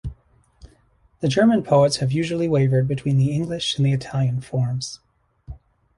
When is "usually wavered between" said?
2.11-3.17